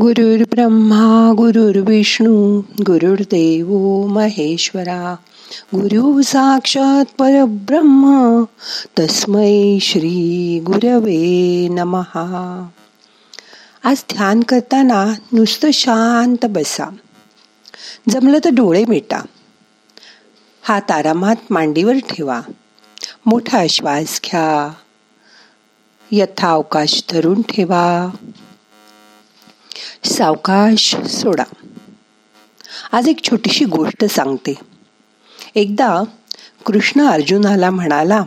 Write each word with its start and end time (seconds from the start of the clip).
ब्रह्मा 0.00 1.32
गुरुर्विष्णू 1.36 2.60
गुरुर्देव 2.86 3.68
महेश्वरा 4.06 5.14
गुरु 5.74 6.22
साक्षात 6.22 7.04
परब्रह्म 7.18 8.44
तस्मै 8.98 9.78
श्री 9.82 10.58
गुरवे 10.66 11.68
नमहा 11.68 12.24
आज 13.84 14.04
ध्यान 14.10 14.42
करताना 14.42 15.04
नुसतं 15.32 15.70
शांत 15.70 16.46
बसा 16.46 16.88
जमलं 18.10 18.38
तर 18.44 18.50
डोळे 18.50 18.84
मिटा 18.88 19.20
हात 20.62 20.90
आरामात 20.90 21.52
मांडीवर 21.52 21.98
ठेवा 22.08 22.40
मोठा 23.26 23.66
श्वास 23.70 24.20
घ्या 24.24 24.72
यथावकाश 26.12 27.02
धरून 27.12 27.42
ठेवा 27.42 27.84
सावकाश 30.04 30.96
सोडा. 30.96 31.44
आज 32.92 33.08
एक 33.08 33.24
छोटीशी 33.24 33.64
गोष्ट 33.64 34.04
सांगते. 34.04 34.54
एकदा 35.54 36.02
कृष्ण 36.66 37.06
अर्जुनाला 37.06 37.70
म्हणाला 37.70 38.22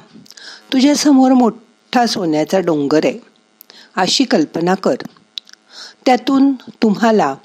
तुझ्यासमोर 0.74 1.32
मोठा 1.32 2.06
सोन्याचा 2.06 2.60
डोंगर 2.60 3.06
आहे. 3.06 3.20
अशी 3.96 4.24
कल्पना 4.24 4.76
कर. 4.76 4.96
त्यातून 6.06 6.54
तुम्हाला 6.54 7.36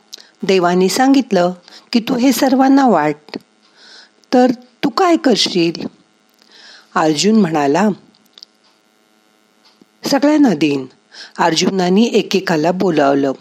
देवानी 0.43 0.89
सांगितलं 0.89 1.53
की 1.93 2.01
तू 2.01 2.17
हे 2.17 2.33
सर्वांना 2.33 2.89
वाट. 2.89 3.39
तर 4.33 4.51
तू 4.85 4.89
काय 4.89 5.17
करशील? 5.17 5.87
अर्जुन 6.95 7.41
म्हणाला 7.41 7.89
सगळ्यांना 10.11 10.55
देईन. 10.55 10.87
अर्जुनानी 11.39 12.05
एकेकाला 12.12 12.73
बोलावलं. 12.73 13.33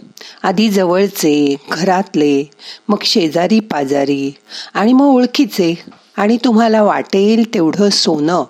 आधी 0.44 0.70
जवळचे 0.70 1.56
घरातले 1.72 2.44
मग 2.88 2.98
शेजारी 3.04 3.60
पाजारी. 3.60 4.36
आणि 4.74 4.94
मग 4.94 5.06
ओळखीचे. 5.06 5.84
आणि 6.18 6.38
तुम्हाला 6.38 6.84
वाटेल 6.84 7.54
तेवढं 7.54 7.90
सोनं 7.90 8.44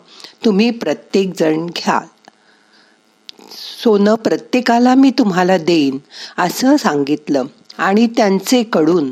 तुम्ही 0.45 0.71
प्रत्येक 0.71 1.31
जण 1.39 1.65
घ्या 1.65 1.99
सोनं 3.83 4.15
प्रत्येकाला 4.15 4.95
मी 4.95 5.09
तुम्हाला 5.09 5.57
देईन 5.57 5.97
असं 6.37 6.77
सांगितलं. 6.77 7.43
आणि 7.77 8.07
त्यांचे 8.07 8.63
कडून 8.63 9.11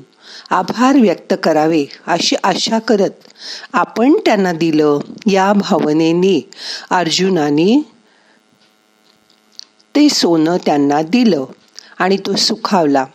आभार 0.50 0.96
व्यक्त 0.96 1.34
करावे 1.44 1.86
अशी 2.08 2.36
आशा 2.44 2.80
करत 2.80 3.10
आपण 3.74 4.14
त्यांना 4.26 4.54
दिलं. 4.54 5.00
या 5.28 5.54
भावनेने 5.54 6.50
अर्जुनाने 6.90 7.82
ते 10.00 10.10
सोनं 10.10 10.58
त्यांना 10.66 11.02
दिलं 11.02 11.46
आणि 12.00 12.18
तो 12.18 12.36
सुखावला. 12.36 13.06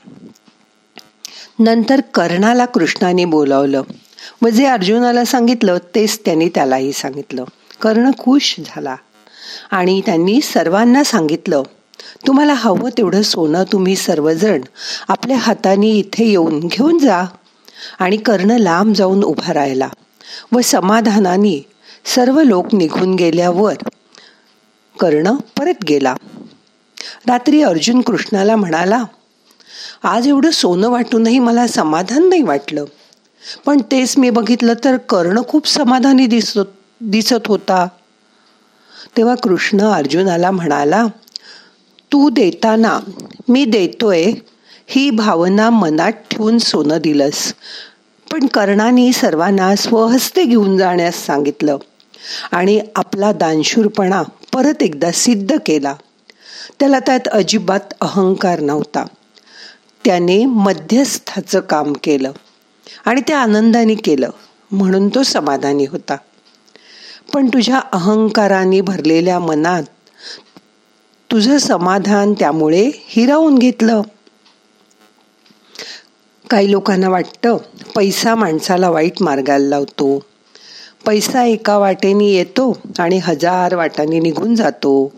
नंतर 1.58 2.00
कर्णाला 2.00 2.66
कृष्णाने 2.66 3.24
बोलावलं. 3.24 3.82
व 4.42 4.48
जे 4.48 4.66
अर्जुनाला 4.66 5.24
सांगितलं 5.24 5.78
तेच 5.94 6.18
त्यांनी 6.24 6.48
त्यालाही 6.48 6.92
सांगितलं. 6.92 7.44
कर्ण 7.82 8.10
खुश 8.18 8.56
झाला 8.66 8.96
आणि 9.70 10.00
त्यांनी 10.06 10.40
सर्वांना 10.40 11.04
सांगितलं 11.04 11.62
तुम्हाला 12.26 12.52
हवं 12.52 12.90
तेवढं 12.98 13.22
सोनं 13.22 13.64
तुम्ही 13.72 13.96
सर्वजण 13.96 14.60
आपल्या 15.08 15.36
हाताने 15.36 15.90
इथे 15.90 16.24
येऊन 16.24 16.60
घेऊन 16.60 16.98
जा. 16.98 17.24
आणि 17.98 18.16
कर्ण 18.16 18.50
लांब 18.50 18.94
जाऊन 18.94 19.22
उभा 19.22 19.54
राहिला 19.54 19.88
व 20.52 20.60
समाधानाने 20.60 21.66
सर्व 22.04 22.42
लोक 22.42 22.74
निघून 22.74 23.14
गेल्यावर 23.14 23.74
कर्ण 25.00 25.34
परत 25.58 25.84
गेला. 25.88 26.16
रात्री 27.28 27.62
अर्जुन 27.62 28.00
कृष्णाला 28.00 28.56
म्हणाला 28.56 29.02
आज 30.02 30.28
एवढं 30.28 30.50
सोनं 30.50 30.88
वाटूनही 30.88 31.38
मला 31.38 31.66
समाधान 31.66 32.28
नाही 32.28 32.42
वाटलं. 32.42 32.84
पण 33.66 33.80
तेच 33.80 34.18
मी 34.18 34.30
बघितलं 34.30 34.72
तर 34.84 34.96
कर्ण 34.96 35.40
खूप 35.48 35.68
समाधानी 35.68 36.26
दिसत 36.26 36.58
दिसत 37.00 37.46
होता. 37.46 37.88
तेव्हा 39.16 39.34
कृष्ण 39.34 39.80
अर्जुनाला 39.80 40.50
म्हणाला 40.50 41.06
तू 42.12 42.30
देताना 42.30 43.00
मी 43.48 43.64
देतोय 43.64 44.32
ही 44.86 45.10
भावना 45.10 45.70
मनात 45.70 46.12
ठेवून 46.30 46.58
सोनं 46.58 46.98
दिलंस. 46.98 47.54
पण 48.32 48.46
कर्णाने 48.46 49.12
सर्वांना 49.12 49.76
स्वहस्ते 49.76 50.44
घेऊन 50.44 50.76
जाण्यास 50.78 51.26
सांगितलं 51.26 51.76
आणि 52.52 52.80
आपला 52.96 53.32
दानशूरपणा 53.32 54.22
परत 54.52 54.82
एकदा 54.82 55.10
सिद्ध 55.12 55.56
केला. 55.66 55.94
त्याला 56.80 56.98
त्यात 56.98 57.28
अजिबात 57.28 57.94
अहंकार 58.00 58.60
नव्हता. 58.60 59.04
त्याने 60.04 60.44
मध्यस्थाचं 60.44 61.60
काम 61.60 61.92
केलं 62.02 62.32
आणि 63.04 63.20
ते 63.20 63.32
आनंदाने 63.32 63.94
केलं 63.94 64.30
म्हणून 64.70 65.08
तो 65.08 65.22
समाधानी 65.22 65.84
होता. 65.84 66.16
पण 67.34 67.48
तुझ्या 67.48 67.80
अहंकाराने 67.92 68.80
भरलेल्या 68.80 69.38
मनात 69.38 69.82
तुझं 71.30 71.58
समाधान 71.58 72.32
त्यामुळे 72.32 72.90
हिरावून 72.96 73.58
घेतलं. 73.58 74.02
काही 76.50 76.70
लोकांना 76.70 77.08
वाटतं 77.08 77.56
पैसा 77.94 78.34
माणसाला 78.34 78.90
वाईट 78.90 79.22
मार्गाला 79.22 79.68
लावतो. 79.68 80.22
पैसा 81.06 81.44
एका 81.44 81.78
वाटेने 81.78 82.24
येतो 82.24 82.78
आणि 82.98 83.18
हजार 83.18 83.74
वाटाने 83.74 84.20
निघून 84.20 84.54
जातो. 84.54 85.12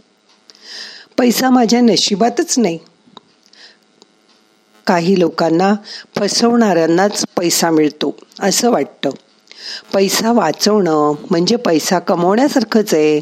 पैसा 1.19 1.50
माझ्या 1.50 1.81
नशिबातच 1.81 2.59
नाही. 2.59 2.78
काही 4.87 5.21
लोकांना 5.21 5.75
फसवणाऱ्यांनाच 6.19 7.25
पैसा 7.37 7.71
मिळतो 7.71 8.16
असं 8.41 8.71
वाटतं. 8.71 9.10
पैसा 9.94 10.32
वाचवणं 10.32 11.15
म्हणजे 11.31 11.56
पैसा 11.56 11.99
कमवण्यासारखंच 11.99 12.94
आहे 12.94 13.21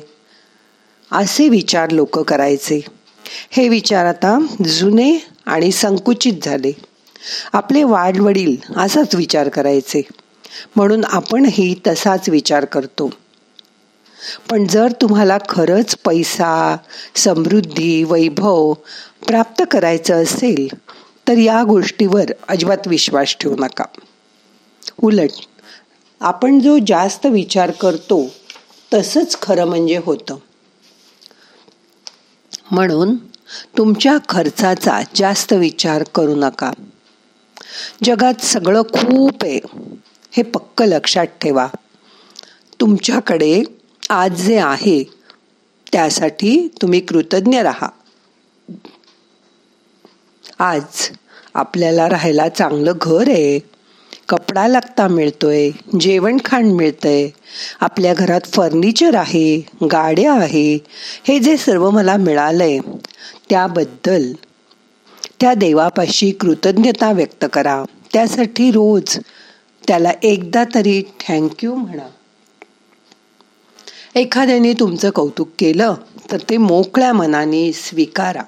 असे 1.12 1.48
विचार 1.48 1.90
लोक 1.90 2.18
करायचे. 2.18 2.80
हे 3.50 3.68
विचार 3.68 4.06
आता 4.06 4.46
जुने 4.66 5.26
आणि 5.46 5.72
संकुचित 5.72 6.32
झाले. 6.42 6.72
आपले 7.52 7.84
वाडवडील 7.84 8.56
असाच 8.76 9.14
विचार 9.14 9.48
करायचे. 9.48 10.02
म्हणून 10.76 11.04
आपणही 11.04 11.74
तसाच 11.86 12.28
विचार 12.28 12.64
करतो. 12.64 13.10
पण 14.50 14.66
जर 14.66 14.92
तुम्हाला 14.92 15.38
खरंच 15.48 15.96
पैसा 16.04 16.76
समृद्धी 17.14 18.04
वैभव 18.04 18.72
प्राप्त 19.28 19.64
करायचं 19.70 20.22
असेल 20.22 20.68
तर 21.28 21.38
या 21.38 21.62
गोष्टीवर 21.62 22.24
अजिबात 22.48 22.88
विश्वास 22.88 23.36
ठेवू 23.40 23.56
नका. 23.58 23.84
उलट 25.02 25.30
आपण 26.20 26.60
जो 26.60 26.78
जास्त 26.86 27.26
विचार 27.26 27.70
करतो 27.70 28.34
तसंच 28.94 29.42
खरं 29.42 29.64
म्हणजे 29.64 29.96
होतं. 29.96 30.36
म्हणून 32.70 33.16
तुमच्या 33.78 34.18
खर्चाचा 34.28 35.00
जास्त 35.14 35.52
विचार 35.52 36.02
करू 36.02 36.34
नका. 36.36 36.70
जगात 38.04 38.44
सगळं 38.44 38.82
खूप 38.82 39.44
आहे. 39.44 39.60
हे 40.32 40.42
पक्क 40.42 40.82
लक्षात 40.82 41.26
ठेवा. 41.26 41.68
तुमच्याकडे 42.80 43.62
आज 44.10 44.42
जे 44.42 44.58
आहे 44.58 45.04
त्यासाठी 45.92 46.68
तुम्ही 46.82 47.00
कृतज्ञ 47.00 47.60
राहा. 47.60 47.88
आज 50.58 50.82
आपल्याला 51.54 52.08
राहायला 52.08 52.48
चांगलं 52.48 52.92
घर 53.00 53.28
आहे. 53.28 53.58
कपडा 54.28 54.68
लागता 54.68 55.08
मिळतोय 55.08 55.70
जेवण 56.00 56.36
खाण 56.44 56.64
मिळतंय. 56.64 57.28
आपल्या 57.80 58.14
घरात 58.14 58.40
फर्निचर 58.40 59.14
आहे 59.14 59.66
गाड्या 59.92 60.32
आहे. 60.32 60.78
हे 61.28 61.38
जे 61.38 61.56
सर्व 61.56 61.90
मला 61.90 62.16
मिळालंय 62.16 62.78
त्याबद्दल 63.50 64.32
त्या 65.40 65.54
देवापाशी 65.54 66.30
कृतज्ञता 66.30 67.12
व्यक्त 67.12 67.44
करा. 67.52 67.84
त्यासाठी 68.12 68.70
रोज 68.70 69.18
त्याला 69.88 70.10
एकदा 70.22 70.64
तरी 70.74 71.02
थँक्यू 71.28 71.74
म्हणा. 71.74 72.08
एखाद्याने 74.16 74.72
तुमचं 74.72 75.10
कौतुक 75.10 75.48
केलं 75.58 75.94
तर 76.32 76.36
ते 76.50 76.56
मोकळ्या 76.56 77.12
मनाने 77.12 77.72
स्वीकारा. 77.72 78.42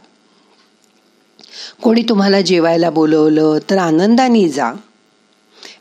कोणी 1.83 2.03
तुम्हाला 2.03 2.41
जेवायला 2.41 2.91
बोलवलं 2.91 3.59
तर 3.71 3.79
आनंदाने 3.79 4.49
जा. 4.49 4.73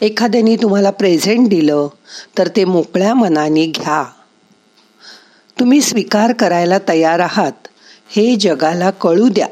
एखाद्याने 0.02 0.56
तुम्हाला 0.56 0.90
प्रेझेंट 0.90 1.50
दिलं 1.50 1.88
तर 2.38 2.48
ते 2.48 2.66
मोकळ्या 2.66 3.14
मनाने 3.14 3.66
घ्या. 3.66 4.04
तुम्ही 5.60 5.82
स्वीकार 5.82 6.34
करायला 6.34 6.78
तयार 6.88 7.20
आहात 7.20 7.68
हे 8.10 8.36
जगाला 8.36 8.92
कळू 8.92 9.30
द्या. 9.30 9.48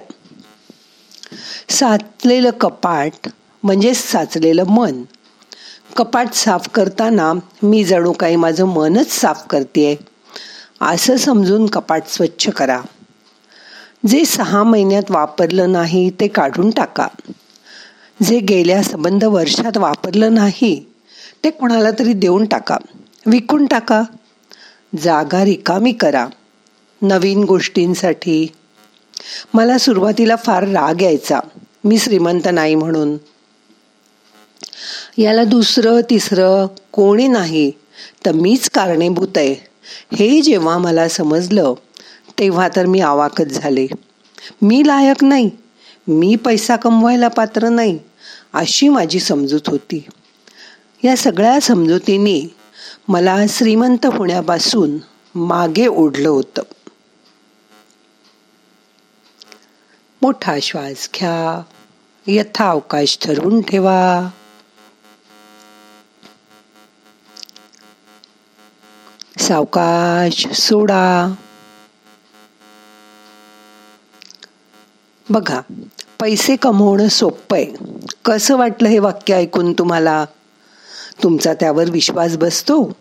साचलेलं 1.69 2.50
कपाट 2.50 3.30
म्हणजे 3.63 3.94
साचलेलं 3.94 4.63
मन. 4.63 5.03
कपाट 5.97 6.33
साफ 6.33 6.69
करताना 6.69 7.33
मी 7.63 7.83
जणू 7.83 8.12
काही 8.12 8.35
माझं 8.35 8.65
मनच 8.65 9.12
साफ 9.12 9.47
करते 9.50 10.12
असं 10.83 11.18
समजून 11.18 11.65
कपाट 11.65 12.03
स्वच्छ 12.07 12.50
करा. 12.50 12.81
जे 14.07 14.25
सहा 14.25 14.63
महिन्यात 14.63 15.03
वापरलं 15.09 15.71
नाही 15.71 16.09
ते 16.09 16.27
काढून 16.27 16.69
टाका. 16.69 17.07
जे 18.24 18.39
गेल्या 18.39 18.83
संबंध 18.83 19.24
वर्षात 19.24 19.77
वापरलं 19.77 20.33
नाही 20.33 20.85
ते 21.44 21.50
कोणाला 21.50 21.91
तरी 21.91 22.13
देऊन 22.13 22.45
टाका. 22.45 22.77
विकून 23.25 23.65
टाका. 23.65 24.03
जागा 25.01 25.45
रिकामी 25.45 25.91
करा. 25.91 26.27
नवीन 27.01 27.44
गोष्टींसाठी. 27.44 28.47
मला 29.53 29.77
सुरुवातीला 29.77 30.35
फार 30.35 30.63
राग 30.63 31.01
यायचा. 31.01 31.39
मी 31.83 31.97
श्रीमंत 31.97 32.47
नाही 32.53 32.75
म्हणून. 32.75 33.18
याला 35.18 35.44
दुसरं 35.44 36.01
तिसरं 36.09 36.68
कोणी 36.91 37.27
नाही 37.27 37.71
तर 38.25 38.31
मीच 38.31 38.69
कारणीभूत 38.69 39.38
आहे. 39.38 39.72
हे 40.15 40.41
जेव्हा 40.41 40.77
मला 40.77 41.07
समजलं 41.07 41.74
तेव्हा 42.39 42.68
तर 42.75 42.85
मी 42.85 43.00
आवाकच 43.00 43.45
झाले. 43.45 43.88
मी 44.62 44.83
लायक 44.88 45.24
नाही 45.24 45.50
मी 46.07 46.35
पैसा 46.35 46.75
कमवायला 46.75 47.27
पात्र 47.27 47.69
नाही 47.69 48.00
अशी 48.53 48.88
माझी 48.88 49.19
समजूत 49.19 49.62
होती. 49.68 50.06
या 51.03 51.18
सगळ्या 51.18 51.62
समजुतीने 51.62 52.56
मला 53.07 53.38
श्रीमंत 53.50 54.06
होण्यापासून 54.06 54.97
मागे 55.35 55.88
ओढलं 55.88 56.30
होतं. 56.30 56.62
मोठा 60.21 60.59
श्वास 60.62 61.09
घ्या 61.15 61.63
यथा 62.27 62.69
अवकाश 62.69 63.18
ठरवून 63.21 63.62
ठेवा. 63.62 64.30
सावकाश 69.44 70.48
सोडा. 70.48 71.34
बघा 75.30 75.62
पैसे 76.22 76.56
कमवणं 76.56 77.07
सोपं 77.07 77.57
आहे 77.57 77.66
कसं 78.25 78.57
वाटलं 78.57 78.90
हे 78.90 79.00
वाक्य 79.00 79.34
ऐकून 79.34 79.74
तुम्हाला? 79.74 80.25
तुमचा 81.24 81.54
त्यावर 81.54 81.90
विश्वास 81.90 82.38
बसतो? 82.38 82.92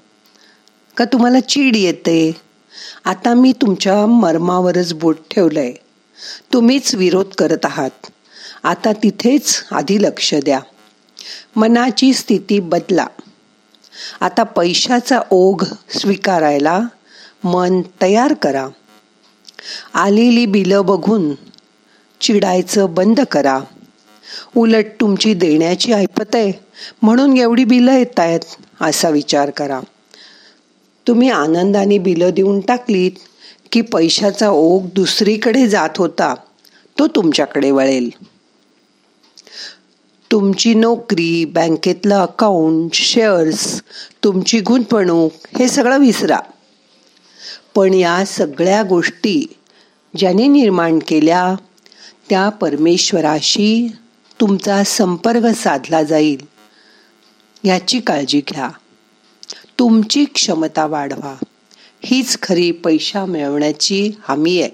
का 0.97 1.05
तुम्हाला 1.05 1.41
चीड 1.41 1.77
येते? 1.77 2.37
आता 3.05 3.35
मी 3.35 3.53
तुमच्या 3.53 4.07
मर्मावरच 4.07 4.95
बोट 4.95 5.17
ठेवलं 5.31 5.61
आहे 5.61 5.73
तुम्हीच 6.53 6.95
विरोध 6.95 7.35
करत 7.39 7.65
आहात. 7.65 8.07
आता 8.63 8.93
तिथेच 8.93 9.65
आधी 9.73 10.03
लक्ष 10.03 10.35
द्या. 10.35 10.61
मनाची 11.57 12.15
स्थिती 12.15 12.61
बदला. 12.61 13.07
आता 14.21 14.43
पैशाचा 14.43 15.21
ओघ 15.31 15.65
स्वीकारायला 15.99 16.81
मन 17.45 17.81
तयार 18.03 18.35
करा. 18.35 18.69
आलेली 19.95 20.47
बिलं 20.47 20.85
बघून 20.87 21.33
चिडायचं 22.21 22.95
बंद 22.95 23.21
करा. 23.21 23.59
उलट 24.57 24.85
तुमची 25.01 25.35
देण्याची 25.35 25.93
ऐपत 25.93 26.35
आहे 26.35 26.53
म्हणून 27.03 27.37
एवढी 27.37 27.65
बिलं 27.65 27.93
येत 27.93 28.21
आहेत 28.21 28.41
असा 28.81 29.09
विचार 29.09 29.51
करा. 29.51 29.81
तुम्ही 31.07 31.31
आनंदाने 31.31 31.99
बिलं 31.99 32.31
देऊन 32.31 32.61
टाकलीत 32.61 33.13
की 33.73 33.81
पैशाचा 33.81 34.51
ओघ 34.51 34.83
दुसरीकडे 34.95 35.67
जात 35.67 35.99
होता 35.99 36.35
तो 36.99 37.07
तुमच्याकडे 37.07 37.71
वळेल. 37.71 38.11
तुमची 40.33 40.75
नोकरी 40.75 41.45
बँकेतलं 41.45 42.15
अकाउंट 42.15 42.95
शेअर्स 42.95 43.83
तुमची 44.25 44.61
गुंतवणूक 44.61 45.33
हे 45.59 45.69
सगळं 45.69 45.99
विसरा. 45.99 46.39
पण 47.75 47.95
या 47.95 48.25
सगळ्या 48.25 48.83
गोष्टी 48.83 49.45
ज्याने 50.17 50.47
निर्माण 50.47 50.99
केल्या 51.09 51.55
त्या 52.29 52.49
परमेश्वराशी 52.49 53.93
तुमचा 54.41 54.85
संपर्क 54.85 55.57
साधला 55.57 56.03
जाईल. 56.03 56.49
याची 57.65 58.01
काळजी 58.01 58.41
घ्या. 58.53 58.69
तुमची 59.79 60.25
क्षमता 60.25 60.87
वाढवा. 60.87 61.37
हीच 62.05 62.39
खरी 62.43 62.71
पैसा 62.71 63.25
मिळवण्याची 63.25 64.11
हमी 64.29 64.61
आहे. 64.61 64.71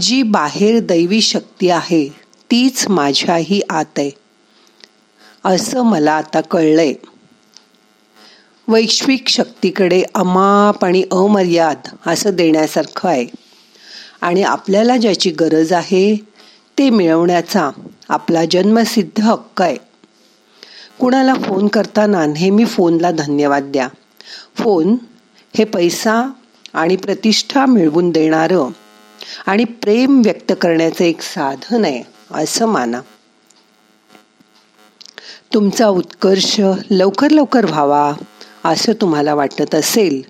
जी 0.00 0.22
बाहेर 0.22 0.78
दैवी 0.78 1.20
शक्ती 1.20 1.70
आहे 1.70 2.23
तीच 2.50 2.88
माझ्याही 2.88 3.60
आत 3.70 3.98
आहे. 3.98 4.10
असं 5.44 5.82
मला 5.82 6.12
आता 6.12 6.40
कळलंय. 6.40 6.94
वैश्विक 8.68 9.28
शक्तीकडे 9.28 10.02
अमाप 10.14 10.84
आणि 10.84 11.04
अमर्याद 11.12 11.76
असं 12.06 12.30
देण्यासारखं 12.36 13.08
आहे. 13.08 13.26
आणि 14.20 14.42
आपल्याला 14.42 14.96
ज्याची 14.96 15.30
गरज 15.30 15.72
आहे 15.72 16.16
ते 16.78 16.90
मिळवण्याचा 16.90 17.70
आपला 18.08 18.44
जन्मसिद्ध 18.50 19.20
हक्क 19.20 19.62
आहे. 19.62 19.76
कुणाला 21.00 21.34
फोन 21.34 21.68
करताना 21.68 22.26
नेहमी 22.26 22.64
फोनला 22.64 23.10
धन्यवाद 23.10 23.62
द्या. 23.62 23.88
फोन 24.58 24.96
हे 25.58 25.64
पैसा 25.64 26.30
आणि 26.72 26.96
प्रतिष्ठा 26.96 27.66
मिळवून 27.66 28.10
देणारं 28.10 28.68
आणि 29.46 29.64
प्रेम 29.64 30.22
व्यक्त 30.24 30.52
करण्याचं 30.60 31.04
एक 31.04 31.20
साधन 31.20 31.84
आहे. 31.84 32.13
असं 32.34 32.66
माना. 32.66 33.00
तुमचा 35.54 35.88
उत्कर्ष 35.88 36.60
लवकर 36.90 37.30
लवकर 37.30 37.64
व्हावा 37.64 38.12
असं 38.64 38.92
तुम्हाला 38.92 39.34
वाटत 39.34 39.74
असेल 39.74 40.28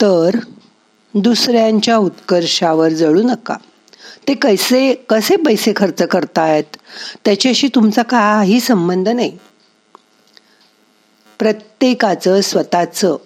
तर 0.00 0.30
दुसऱ्यांच्या 1.14 1.96
उत्कर्षावर 1.96 2.88
जळू 2.88 3.22
नका. 3.22 3.56
ते 4.28 4.34
कैसे 4.34 4.94
कसे 4.94 5.36
पैसे 5.36 5.72
खर्च 5.76 6.02
करतायत 6.02 6.76
त्याच्याशी 7.24 7.68
तुमचा 7.68 8.02
काही 8.02 8.60
संबंध 8.60 9.08
नाही. 9.08 9.38
प्रत्येकाचं 11.38 12.40
स्वतःचं 12.40 13.16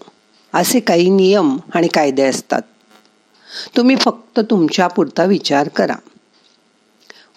असे 0.54 0.80
काही 0.80 1.10
नियम 1.10 1.58
आणि 1.74 1.88
कायदे 1.88 2.22
असतात. 2.22 2.62
तुम्ही 3.76 3.96
फक्त 3.96 4.40
तुमच्या 4.40 4.88
पुरता 4.88 5.24
विचार 5.24 5.68
करा. 5.68 5.94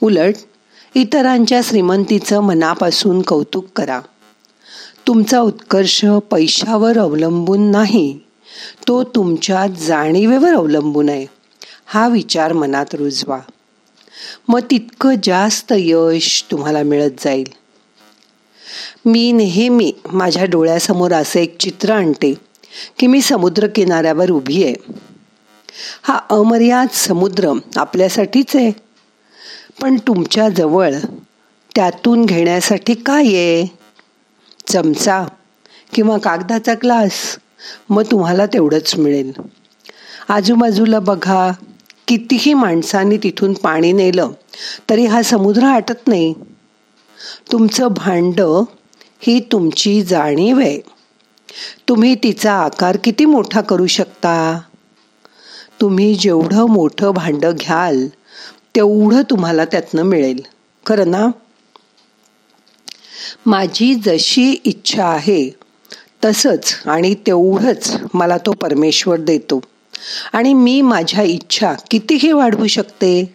उलट 0.01 0.33
इतरांच्या 0.95 1.61
श्रीमंतीचं 1.63 2.39
मनापासून 2.39 3.21
कौतुक 3.21 3.65
करा. 3.75 4.01
तुमचा 5.07 5.39
उत्कर्ष 5.39 6.05
पैशावर 6.05 6.97
अवलंबून 6.97 7.71
नाही. 7.71 8.19
तो 8.87 9.03
तुमच्या 9.03 9.67
जाणीवेवर 9.67 10.53
अवलंबून 10.53 11.09
आहे. 11.09 11.25
हा 11.85 12.07
विचार 12.07 12.53
मनात 12.53 12.85
रुजवा. 12.93 13.39
मग 14.47 14.59
तितकं 14.71 15.15
जास्त 15.23 15.73
यश 15.75 16.45
तुम्हाला 16.51 16.83
मिळत 16.83 17.11
जाईल. 17.19 17.47
मी 19.05 19.31
नेहमी 19.31 19.93
माझ्या 20.13 20.45
डोळ्यासमोर 20.45 21.11
असं 21.11 21.39
एक 21.39 21.57
चित्र 21.57 21.89
आणते 21.89 22.33
की 22.99 23.07
मी 23.07 23.21
समुद्र 23.21 23.67
किनाऱ्यावर 23.67 24.31
उभी 24.31 24.63
आहे. 24.63 24.75
हा 26.03 26.19
अमर्याद 26.29 26.87
समुद्र 26.93 27.51
आपल्यासाठीच 27.75 28.55
आहे. 28.55 28.84
पण 29.81 29.97
तुमच्या 29.97 30.49
जवळ 30.49 30.93
त्यातून 31.75 32.25
घेण्यासाठी 32.25 32.93
काय 32.93 33.23
आहे? 33.23 33.65
चमचा 34.67 35.25
किंवा 35.93 36.17
कागदाचा 36.17 36.73
ग्लास? 36.73 37.37
मग 37.89 38.03
तुम्हाला 38.11 38.45
तेवढंच 38.45 38.95
मिळेल. 38.97 39.31
आजूबाजूला 40.29 40.99
बघा 40.99 41.51
कितीही 42.07 42.53
माणसांनी 42.53 43.17
तिथून 43.17 43.53
पाणी 43.53 43.91
नेलं 43.91 44.31
तरी 44.89 45.05
हा 45.05 45.21
समुद्र 45.21 45.63
आटत 45.63 46.07
नाही. 46.07 46.33
तुमचं 47.51 47.87
भांडं 47.87 48.63
ही 49.21 49.39
तुमची 49.51 50.01
जाणीव 50.01 50.59
आहे. 50.59 50.79
तुम्ही 51.89 52.15
तिचा 52.15 52.53
आकार 52.53 52.97
किती 53.03 53.25
मोठा 53.25 53.61
करू 53.61 53.87
शकता? 53.87 54.59
तुम्ही 55.81 56.15
जेवढं 56.15 56.65
मोठं 56.65 57.11
भांडं 57.11 57.51
घ्याल 57.51 58.07
तेवढं 58.75 59.21
तुम्हाला 59.21 59.65
त्यातनं 59.65 60.01
मिळेल. 60.01 60.39
खरं 60.85 61.11
ना? 61.11 61.27
माझी 63.45 63.95
जशी 63.95 64.55
इच्छा 64.63 65.05
आहे 65.05 65.55
तसंच 66.25 66.81
आणि 66.85 67.13
तेवढंच 67.13 67.97
मला 68.13 68.37
तो 68.37 68.51
परमेश्वर 68.51 69.19
देतो. 69.19 69.61
आणि 70.33 70.53
मी 70.53 70.81
माझ्या 70.81 71.23
इच्छा 71.23 71.73
कितीही 71.91 72.31
वाढवू 72.31 72.67
शकते? 72.67 73.33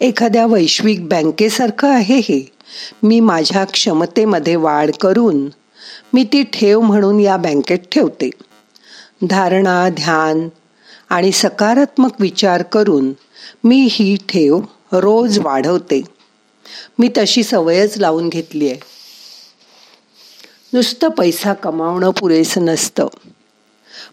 एखाद्या 0.00 0.46
वैश्विक 0.46 1.08
बँकेसारखं 1.08 1.88
आहे 1.88 2.18
हे. 2.18 2.52
मी 3.02 3.20
माझ्या 3.20 3.64
क्षमतेमध्ये 3.64 4.56
वाढ 4.56 4.90
करून 5.00 5.48
मी 6.12 6.24
ती 6.24 6.42
ठेव 6.42 6.80
म्हणून 6.80 7.20
या 7.20 7.36
बँकेत 7.36 7.78
ठेवते. 7.78 8.30
धारणा 9.28 9.88
ध्यान 9.88 10.48
आणि 11.08 11.32
सकारात्मक 11.32 12.10
विचार 12.20 12.62
करून 12.62 13.12
मी 13.64 13.88
ही 13.90 14.16
ठेव 14.28 14.60
रोज 14.92 15.38
वाढवते. 15.38 16.02
मी 16.98 17.10
तशी 17.18 17.42
सवयच 17.42 17.98
लावून 17.98 18.28
घेतली 18.28 18.70
आहे. 18.70 18.80
नुसतं 20.72 21.08
पैसा 21.08 21.52
कमावणं 21.52 22.10
पुरेसं 22.10 22.64
नसतं. 22.64 23.06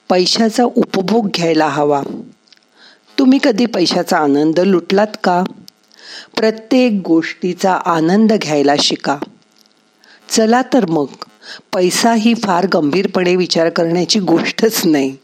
पैशाचा 0.09 0.63
उपभोग 0.63 1.27
घ्यायला 1.27 1.67
हवा. 1.67 2.03
तुम्ही 3.19 3.39
कधी 3.43 3.65
पैशाचा 3.65 4.17
आनंद 4.17 4.59
लुटलात 4.59 5.07
का? 5.23 5.43
प्रत्येक 6.37 7.01
गोष्टीचा 7.05 7.73
आनंद 7.73 8.33
घ्यायला 8.33 8.73
शिका. 8.79 9.17
चला 10.29 10.61
तर 10.61 10.85
मग 10.85 11.05
पैसा 11.73 12.13
ही 12.13 12.33
फार 12.33 12.67
गंभीरपणे 12.73 13.35
विचार 13.35 13.69
करण्याची 13.69 14.19
गोष्टच 14.19 14.85
नाही. 14.85 15.17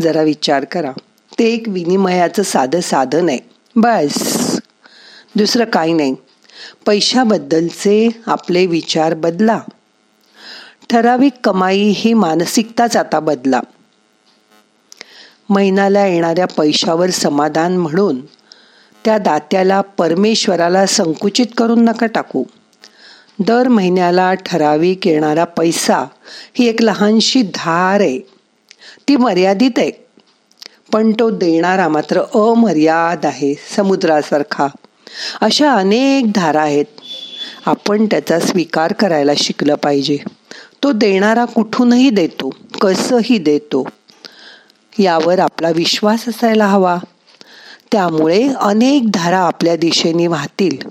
जरा 0.00 0.22
विचार 0.22 0.64
करा. 0.64 0.92
ते 1.38 1.44
एक 1.44 1.62
विनिमयाचं 1.68 2.42
साधं 2.42 2.80
साधन 2.80 3.28
आहे. 3.28 3.38
बस. 3.76 4.14
दुसरं 5.36 5.64
काही 5.64 5.92
नाही. 5.92 6.14
पैशाबद्दलचे 6.86 8.08
आपले 8.26 8.66
विचार 8.66 9.14
बदला. 9.14 9.60
ठराविक 10.90 11.32
कमाई 11.44 11.82
ही 11.82 12.14
मानसिकताच 12.14 12.96
आता 12.96 13.20
बदला. 13.20 13.60
महिन्याला 15.48 16.06
येणाऱ्या 16.06 16.46
पैशावर 16.46 17.10
समाधान 17.10 17.76
म्हणून 17.76 18.20
त्या 19.04 19.18
दात्याला 19.18 19.80
परमेश्वराला 19.80 20.86
संकुचित 20.86 21.46
करून 21.56 21.84
नका 21.84 22.06
टाकू. 22.06 22.44
दर 23.38 23.68
महिन्याला 23.68 24.34
ठराविक 24.34 25.06
येणारा 25.06 25.44
पैसा 25.44 25.98
ही 26.54 26.68
एक 26.68 26.82
लहानशी 26.82 27.42
धार 27.42 28.00
आहे. 28.00 28.18
ती 29.08 29.16
मर्यादित 29.16 29.70
आहे. 29.76 30.05
पण 30.92 31.12
तो 31.12 31.30
देणारा 31.30 31.88
मात्र 31.88 32.20
अमर्याद 32.34 33.26
आहे 33.26 33.54
समुद्रासारखा. 33.76 34.66
अशा 35.40 35.72
अनेक 35.72 36.32
धारा 36.32 36.62
आहेत. 36.62 36.84
आपण 37.66 38.06
त्याचा 38.06 38.40
स्वीकार 38.40 38.92
करायला 38.92 39.32
शिकलं 39.36 39.74
पाहिजे. 39.74 40.18
तो 40.82 40.92
देणारा 40.92 41.44
कुठूनही 41.44 42.10
देतो 42.10 42.50
कसंही 42.80 43.38
देतो 43.38 43.88
यावर 44.98 45.38
आपला 45.38 45.70
विश्वास 45.70 46.28
असायला 46.28 46.66
हवा. 46.66 46.96
त्यामुळे 47.92 48.48
अनेक 48.60 49.10
धारा 49.10 49.38
आपल्या 49.38 49.76
दिशेने 49.76 50.26
वाहतील. 50.26 50.88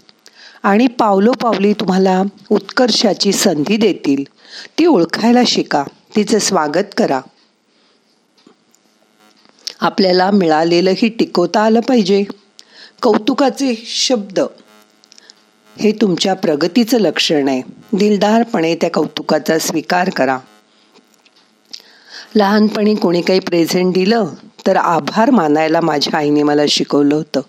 आणि 0.64 0.88
पावलोपावली 0.88 1.74
तुम्हाला 1.74 2.24
उत्कर्षाची 2.50 3.32
संधी 3.32 3.78
देतील. 3.78 4.24
ती 4.80 4.86
ओळखायला 4.86 5.42
शिका. 5.48 5.84
तिचं 6.16 6.40
स्वागत 6.40 6.86
करा. 6.98 7.22
आपल्याला 9.79 10.32
मिळालेलंही 10.32 11.08
टिकवता 11.10 11.62
आलं 11.62 11.79
पाहिजे. 11.79 12.24
कौतुकाचे 13.01 13.84
शब्द. 13.86 14.39
हे 15.79 15.91
तुमच्या 15.91 16.34
प्रगतीचं 16.34 17.00
लक्षण 17.00 17.48
आहे. 17.48 17.62
दिलदारपणे 17.94 18.75
त्या 18.75 18.89
कौतुकाचा 18.91 19.60
स्वीकार 19.60 20.10
करा. 20.10 20.38
लहानपणी 22.36 22.96
कोणी 22.96 23.22
काही 23.22 23.39
प्रेझेंट 23.39 23.94
दिलं 23.94 24.25
तर 24.67 24.75
आभार 24.75 25.29
मानायला 25.29 25.82
माझ्या 25.82 26.20
आईने 26.20 26.44
मला 26.44 26.62
शिकवलं 26.70 27.15
होतं. 27.15 27.41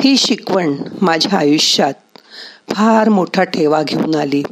ही 0.00 0.16
शिकवण 0.16 0.76
माझ्या 1.02 1.38
आयुष्यात 1.38 1.94
फार 2.70 3.08
मोठा 3.08 3.44
ठेवा 3.44 3.82
घेऊन 3.82 4.14
आली. 4.14 4.42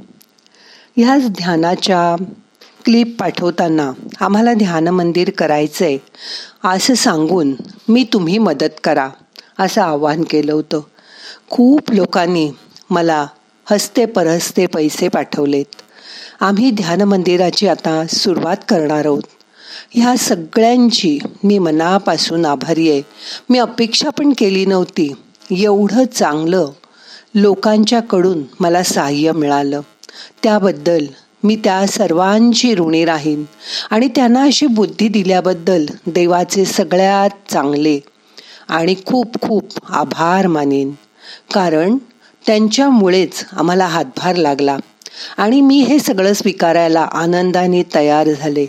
ह्याच 0.96 1.30
ध्यानाच्या 1.30 2.24
क्लिप 2.84 3.16
पाठवताना 3.20 3.92
आम्हाला 4.20 4.54
ध्यान 4.54 4.88
मंदिर 4.88 5.30
करायचंय. 5.30 5.96
असं 6.64 6.94
सांगून 6.94 7.54
मी 7.88 8.04
तुम्ही 8.12 8.38
मदत 8.38 8.80
करा 8.84 9.08
असं 9.58 9.82
आवाहन 9.82 10.24
केलं 10.24 10.52
होतं. 10.52 10.80
खूप 11.50 11.92
लोकांनी 11.92 12.50
मला 12.90 13.26
हस्ते 13.70 14.04
परहस्ते 14.06 14.66
पैसे 14.66 15.08
पाठवलेत. 15.08 15.64
आम्ही 16.40 16.70
ध्यान 16.70 17.00
मंदिराची 17.00 17.68
आता 17.68 18.06
सुरुवात 18.06 18.56
करणार 18.68 19.04
आहोत. 19.06 19.22
ह्या 19.90 20.16
सगळ्यांची 20.16 21.18
मी 21.44 21.58
मनापासून 21.58 22.46
आभारी 22.46 22.90
आहे. 22.90 23.02
मी 23.50 23.58
अपेक्षा 23.58 24.10
पण 24.10 24.32
केली 24.38 24.66
नव्हती. 24.66 25.12
एवढं 25.50 26.04
चांगलं 26.06 26.70
लोकांच्याकडून 27.34 28.42
मला 28.60 28.82
सहाय्य 28.82 29.32
मिळालं. 29.32 29.80
त्याबद्दल 30.42 31.06
मी 31.42 31.56
त्या 31.56 31.86
सर्वांची 31.86 32.74
ऋणी 32.74 33.04
राहीन. 33.04 33.44
आणि 33.90 34.08
त्यांना 34.08 34.42
अशी 34.42 34.66
बुद्धी 34.66 35.08
दिल्याबद्दल 35.08 35.86
देवाचे 36.06 36.64
सगळ्यात 36.64 37.52
चांगले 37.52 37.98
आणि 38.68 38.94
खूप 39.06 39.40
खूप 39.42 39.64
आभार 39.88 40.46
मानेन. 40.46 40.90
कारण 41.54 41.96
त्यांच्यामुळेच 42.46 43.44
आम्हाला 43.52 43.86
हातभार 43.86 44.36
लागला 44.36 44.76
आणि 45.36 45.60
मी 45.60 45.80
हे 45.80 45.98
सगळं 45.98 46.32
स्वीकारायला 46.32 47.00
आनंदाने 47.00 47.82
तयार 47.94 48.28
झाले. 48.28 48.66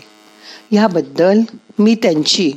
ह्याबद्दल 0.70 1.40
मी 1.78 1.94
त्यांची 1.94 2.50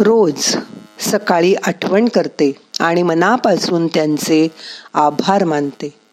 रोज 0.00 0.56
सकाळी 1.00 1.54
आठवण 1.54 2.08
करते 2.08 2.52
आणि 2.80 3.02
मनापासून 3.02 3.86
त्यांचे 3.86 4.48
आभार 4.94 5.44
मानते. 5.44 6.05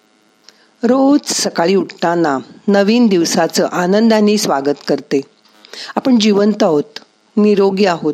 रोज 0.86 1.20
सकाळी 1.26 1.76
उठताना 1.76 2.38
नवीन 2.68 3.08
दिवसाचं 3.08 3.68
आनंदाने 3.72 4.38
स्वागत 4.38 4.74
करते. 4.88 5.22
आपण 5.96 6.20
जिवंत 6.20 6.64
आहोत 6.64 7.00
निरोगी 7.38 7.86
आहोत. 7.86 8.14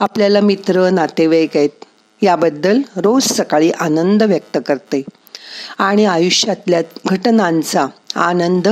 आपल्याला 0.00 0.40
मित्र 0.40 0.90
नातेवाईक 0.90 1.56
आहेत. 1.56 1.84
याबद्दल 2.22 2.80
रोज 2.96 3.22
सकाळी 3.22 3.70
आनंद 3.70 4.22
व्यक्त 4.22 4.58
करते. 4.66 5.02
आणि 5.78 6.04
आयुष्यातल्या 6.04 6.82
घटनांचा 7.06 7.86
आनंद 8.16 8.68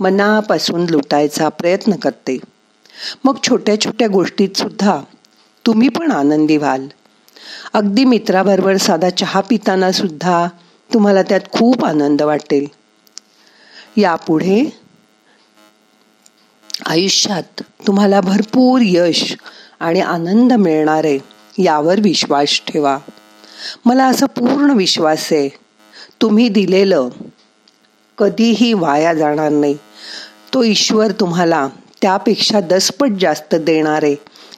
मनापासून 0.00 0.86
लुटायचा 0.90 1.48
प्रयत्न 1.48 1.92
करते. 1.92 2.38
मग 3.24 3.36
छोट्या 3.48 3.80
छोट्या 3.80 4.08
गोष्टीत 4.08 4.56
सुद्धा 4.56 5.00
तुम्ही 5.66 5.88
पण 5.88 6.10
आनंदी 6.10 6.56
व्हाल. 6.56 6.86
अगदी 7.74 8.04
मित्राबरोबर 8.04 8.76
साधा 8.76 9.10
चहा 9.10 9.40
पिताना 9.40 9.92
सुद्धा 9.92 10.48
तुम्हाला 10.94 11.22
त्यात 11.22 11.40
खूप 11.52 11.84
आनंद 11.84 12.22
वाटेल. 12.22 12.66
यापुढे 13.96 14.78
आयुष्यात 16.86 17.62
तुम्हाला 17.86 18.20
भरपूर 18.20 18.80
यश 18.84 19.36
आणि 19.80 20.00
आनंद 20.00 20.52
मिळणार 20.52 21.04
आहे 21.04 21.18
यावर 21.64 22.00
विश्वास 22.00 22.60
ठेवा. 22.68 22.98
मला 23.84 24.06
असा 24.06 24.26
पूर्ण 24.26 24.70
विश्वास 24.70 25.28
आहे. 25.32 25.48
तुम्ही 26.22 26.48
दिलेलं 26.48 27.08
कधीही 28.18 28.72
वाया 28.72 29.14
जाणार 29.14 29.48
नाही. 29.48 29.74
तो 30.54 30.62
ईश्वर 30.62 31.10
तुम्हाला 31.10 31.68
त्यापेक्षा 32.02 32.60
दसपट 32.60 33.08
जास्त 33.20 33.54
देणारे 33.54 34.14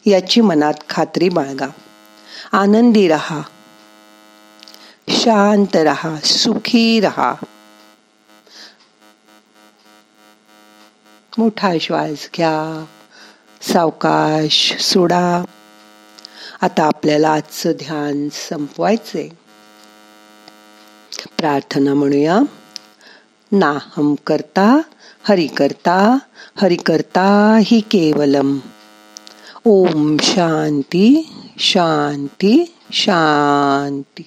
याची 0.06 0.40
मनात 0.40 0.74
खात्री 0.88 1.28
बाळगा. 1.28 1.66
आनंदी 2.52 3.08
रहा. 3.08 3.42
शांत 5.10 5.76
रहा 5.76 6.16
सुखी 6.20 7.00
रहा 7.00 7.34
मोठा 11.38 11.72
श्वास 11.80 12.28
घ्या 12.36 12.84
सावकाश 13.62 14.76
सोडा. 14.80 15.44
आता 16.60 16.84
आपल्याला 16.84 17.30
आजचं 17.30 17.72
ध्यान 17.72 18.28
संपवायचे 18.28 19.38
प्रार्थना 21.38 21.94
म्हणूया. 21.94 22.38
नाहम 23.52 24.14
करता 24.26 24.80
हरि 25.22 25.46
करता 25.46 26.18
हरि 26.62 26.76
करता 26.76 27.58
ही 27.64 27.80
केवलम. 27.80 28.58
ओम 29.64 30.16
शांती 30.20 31.32
शांती 31.58 32.74
शांती. 32.92 34.22